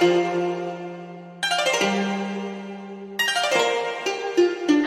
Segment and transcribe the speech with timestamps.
[0.00, 0.04] 嗨，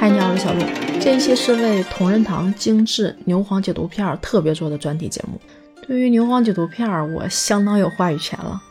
[0.09, 0.61] 你好，我是小鹿。
[1.01, 5.37] 这一期是为同仁堂精致牛黄解毒片特别做的专题节目。
[5.85, 8.61] 对于牛黄解毒片，我相当有话语权了。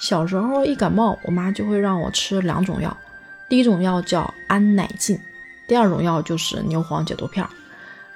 [0.00, 2.96] 小时候一感冒，我妈就会让我吃两种药，
[3.48, 5.16] 第一种药叫安乃近，
[5.68, 7.46] 第二种药就是牛黄解毒片。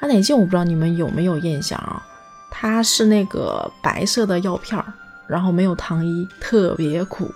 [0.00, 2.04] 安乃近我不知道你们有没有印象啊？
[2.50, 4.82] 它是那个白色的药片，
[5.28, 7.30] 然后没有糖衣，特别苦。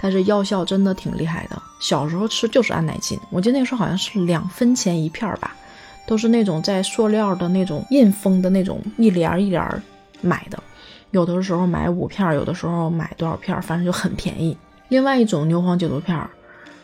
[0.00, 1.60] 但是药效真的挺厉害的。
[1.80, 5.54] 小时候吃就是安乃近，我记得那时候好像是两分钱一片吧，
[6.06, 9.82] 都是那种在塑料的那种印封的那种一帘一帘
[10.20, 10.60] 买的，
[11.12, 14.56] 有的时候买五片，有的时候买多少片，反正就很便宜。
[14.88, 16.20] 另外一种牛黄解毒片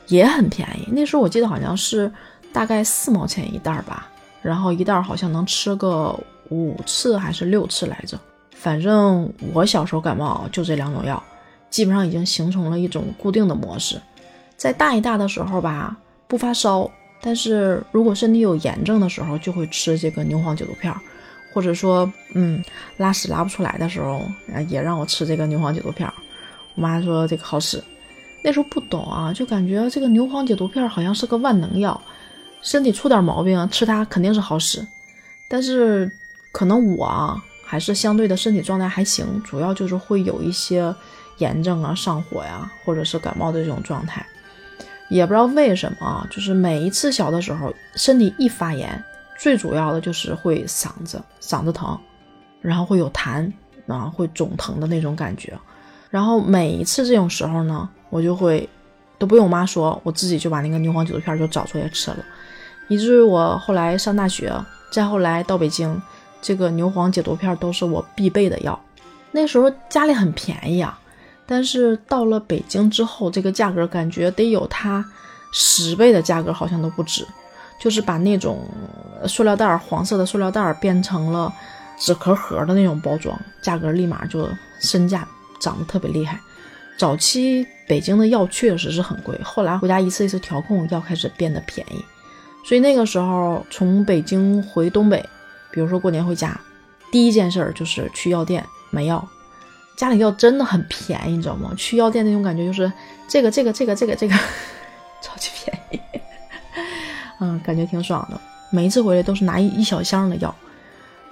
[0.09, 2.13] 也很便宜，那时候我记得好像是
[2.53, 4.09] 大概四毛钱一袋吧，
[4.43, 6.15] 然后一袋好像能吃个
[6.51, 8.19] 五次还是六次来着。
[8.55, 11.23] 反正我小时候感冒就这两种药。
[11.75, 14.01] 基本上已经形成了一种固定的模式，
[14.57, 15.97] 在大一大的时候吧，
[16.29, 16.89] 不发烧，
[17.21, 20.95] 但是如果身体有炎症的时候，就会吃这个牛黄解毒片，
[21.53, 22.63] 或者说，嗯，
[22.99, 24.23] 拉屎拉不出来的时候，
[24.69, 26.09] 也让我吃这个牛黄解毒片。
[26.77, 27.83] 我妈说这个好使，
[28.45, 32.01] 那时候不懂啊，就感觉这个牛黄解毒片好像是个万能药，
[32.63, 34.87] 身体出点毛病吃它肯定是好使。
[35.49, 36.09] 但是
[36.53, 40.95] 可能我，还是相对的身体状态还行，主要就是会有一些。
[41.39, 44.25] 炎症啊，上火呀，或者是感冒的这种状态，
[45.09, 49.03] 也不知道为什么，就是每一次小的时候，身体一发炎，
[49.39, 51.99] 最主要的就是会嗓子嗓子疼，
[52.61, 53.51] 然后会有痰
[53.87, 55.53] 啊，会肿疼的那种感觉。
[56.11, 58.69] 然后每一次这种时候呢，我就会
[59.19, 62.19] 都不用我妈说，我自己就把那个牛黄解毒片就找出来吃了，
[62.89, 64.53] 以至于我后来上大学，
[64.93, 66.01] 再后来到北京，
[66.41, 68.79] 这个牛黄解毒片都是我必备的药。
[69.33, 70.97] 那时候家里很便宜啊。
[71.47, 75.05] 但是到了北京之后，这个价格感觉得有它
[75.53, 77.27] 十倍的价格，好像都不止。
[77.81, 78.67] 就是把那种
[79.27, 81.53] 塑料袋儿黄色的塑料袋儿变成了
[81.99, 84.49] 纸壳盒的那种包装，价格立马就
[84.81, 85.27] 身价
[85.59, 86.41] 涨得特别厉害。
[86.97, 92.03] 早期北京的药确实是很贵，后来国家一次一次调控，药开始变得便宜。
[92.65, 95.23] 所以那个时候从北京回东北，
[95.71, 96.59] 比如说过年回家，
[97.11, 99.29] 第一件事儿就是去药店买药。
[99.97, 101.73] 家里药真的很便宜，你知道吗？
[101.77, 102.93] 去药店那种感觉就是
[103.29, 104.35] 这个这个这个这个这个，
[105.23, 106.01] 超级便宜，
[107.41, 108.41] 嗯，感觉挺爽的。
[108.71, 110.55] 每一次回来都是拿一一小箱的药，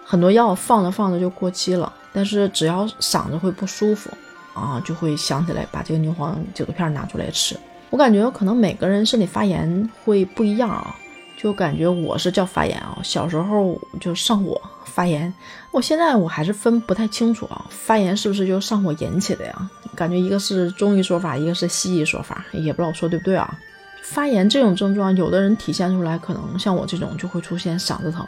[0.04, 1.92] 很多药放着放着就过期了。
[2.12, 4.10] 但是只要嗓子会不舒服
[4.54, 7.58] 啊，就会想起来把这个牛黄解毒片拿出来吃。
[7.90, 10.94] 我感觉可能每个人身体发炎会不一样啊。
[11.42, 15.34] 就感觉我是叫发炎啊，小时候就上火发炎，
[15.72, 19.70] 我现在我还是分不太清楚啊，发炎是不是就上火引起的呀？
[19.97, 23.58] 感觉一个是中医说法，一个是西医说法，也不知道我说对不对啊。
[24.02, 28.25] 发炎这种症状，有的人体现出来可能像我这种就会出现嗓子疼，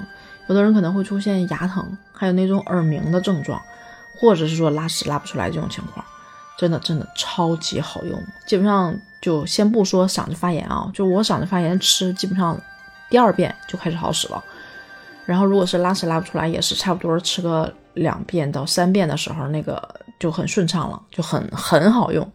[0.49, 3.63] 有的人可能会出现牙疼，还有那种耳鸣的症状，
[4.19, 6.05] 或者是说拉屎拉不出来这种情况，
[6.59, 8.21] 真的真的超级好用。
[8.45, 12.61] 基本上就先不说嗓子发炎啊，就我嗓子发炎吃基本上。
[13.15, 14.43] 第二遍就开始好使了，
[15.25, 19.81] 然后如果是拉屎拉不出来，也是差不多吃个两遍到三遍的时候，那个
[20.19, 22.29] 就很顺畅了，就很很好用。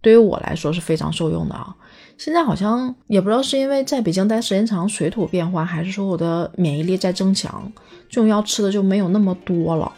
[0.00, 1.72] 对于我来说是非常受用的啊。
[2.18, 7.72] 现在好像也不知道是因为在北京待时间长，水土变化，还是说我的免疫力在增强，
[8.08, 9.92] 这种药吃的就没有那么多了。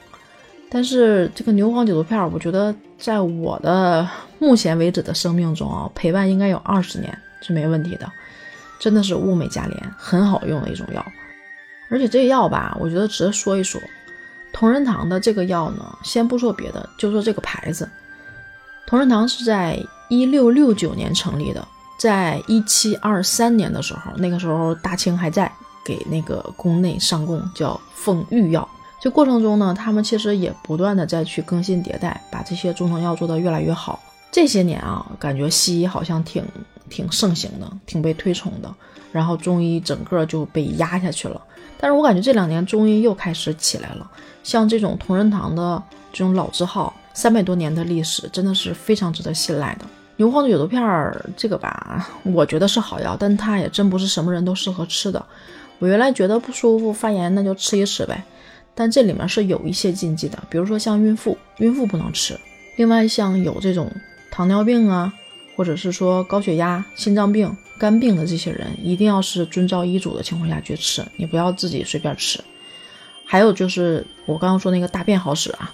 [0.68, 4.06] 但是这个牛黄解毒片，我觉得在我的
[4.38, 8.06] 目前为止的生命中啊，陪伴应该有二十年是没问题的。
[8.78, 11.04] 真的是物美价廉，很好用的一种药，
[11.88, 13.80] 而且这个药吧，我觉得值得说一说。
[14.52, 17.88] 同仁堂的这个药呢，先不说别的，就说这个牌子。
[18.86, 19.78] 同仁堂是在
[20.08, 21.66] 一六六九年成立的，
[21.98, 25.50] 在一七二三年的时候，那个时候大清还在
[25.84, 28.66] 给那个宫内上贡，叫奉御药。
[28.98, 34.02] 这过程中呢，他们其实也不断的在去更新迭代，把这些中成药做得越来越好。
[34.32, 36.42] 这些年啊，感觉西医好像挺。
[36.88, 38.74] 挺盛行的，挺被推崇的，
[39.12, 41.40] 然后中医整个就被压下去了。
[41.78, 44.10] 但是我感觉这两年中医又开始起来了，
[44.42, 49.84] 像这种同仁堂的这种老字号，三百多年的历史，真的是非常值得信赖的。
[50.16, 55.22] 牛黄的解毒片儿，这个吧， 我觉得是好药，但它也真不是什么人都适合吃的。
[55.78, 58.24] 我原来觉得不舒服、发炎，那就吃一吃呗。
[58.74, 62.34] 但这里面是有一些禁忌的，比如说像孕妇，孕妇不能吃。
[62.76, 63.90] 另外像有这种
[64.30, 65.12] 糖尿病啊。
[65.56, 72.38] 或者是说高血压、心脏病、肝病的这些人，一定要是遵照医嘱的情况下去吃，你不要自己随便吃。
[73.24, 75.72] 还有就是我刚刚说那个大便好使啊，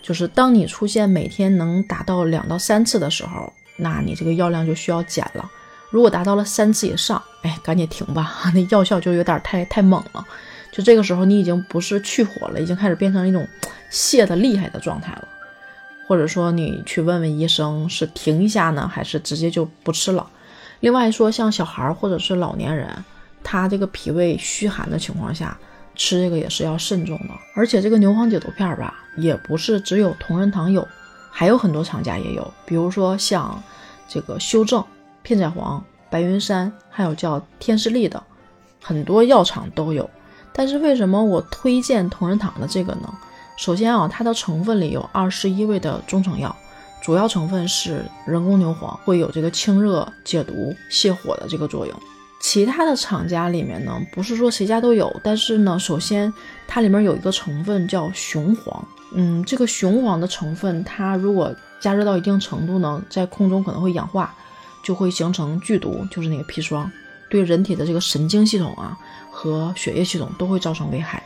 [0.00, 5.50] 就是当你出现每天能达到两到三次的时候，那你这个药量就需要减了。
[5.90, 10.24] 如果达到了三次以上，哎，赶紧停吧， 那药效就有点太太猛了。
[10.72, 13.46] 就这个时候，你已经不是去火了，已经开始变成一种
[13.90, 15.28] 泻的厉害的状态了。
[16.06, 20.28] 或者说，你去问问医生，是停一下呢，还是直接就不吃了？
[20.80, 23.04] 另外说，像小孩或者是老年人，
[23.42, 25.56] 他这个脾胃虚寒的情况下。
[25.98, 30.86] 吃这个也是要慎重的，而且这个牛黄解毒片吧，也不是只有同仁堂有，
[31.30, 33.62] 还有很多厂家也有，比如说像
[34.06, 34.84] 这个修正、
[35.22, 35.80] 片仔癀、
[36.10, 38.22] 白云山，还有叫天士力的，
[38.82, 40.10] 很多药厂都有。
[40.52, 43.10] 但是为什么我推荐同仁堂的这个呢？
[43.56, 46.54] 首先啊，它的成分里有二十一味的中成药，
[47.02, 51.94] 主要成分是人工牛黄，会有这个清热解毒、泻火的这个作用。
[52.38, 56.32] 其他的厂家里面呢，不是说谁家都有，但是呢，首先
[56.68, 64.32] 它里面有一个成分叫雄黄，嗯，这个雄黄的成分，它如果加热到一定程度呢，在空中可能会氧化，
[64.84, 66.88] 就会形成剧毒，就是那个砒霜，
[67.30, 68.96] 对人体的这个神经系统啊
[69.30, 71.22] 和血液系统都会造成危害。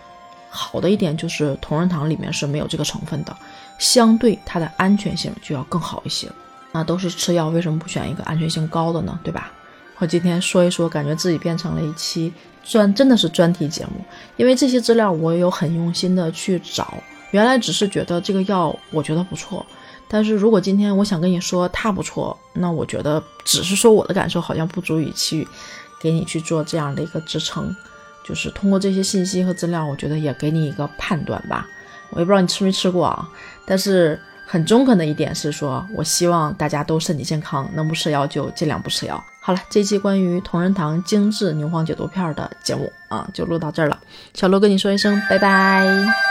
[0.50, 3.34] 好的一点就是同仁堂里面是没有这个成分的，
[3.78, 6.28] 相对它的安全性就要更好一些。
[6.72, 9.18] 那都是吃药，为什么不选一个安全性高的呢？
[9.24, 9.52] 对吧？
[9.98, 12.32] 我今天说一说，感觉自己变成了一期
[12.64, 14.04] 专，真的是专题节目。
[14.36, 16.94] 因为这些资料我有很用心的去找，
[17.32, 19.64] 原来只是觉得这个药我觉得不错，
[20.08, 25.46] 但是如果今天我想跟你说它不错，那我觉得只是说我的感受好像不足以去
[26.00, 27.74] 给你去做这样的一个支撑。
[28.24, 31.66] 就是通过这些信息和资料，我觉得也给你一个判断吧。
[32.10, 33.28] 我也不知道你吃没吃过啊，
[33.66, 34.18] 但是。
[34.52, 39.24] 很中肯的一点是说，我希望大家都身体健康，能不吃药就尽量不吃药。
[39.40, 43.96] 好了，这期关于同仁堂精致牛黄解毒片的节目啊，就录到这儿了。
[44.34, 46.29] 小罗跟你说一声拜拜。